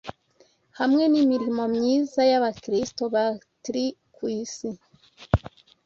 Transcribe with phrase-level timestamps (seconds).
[0.79, 4.69] hamwe n’imirimo myiza y’abakristo batri ku isi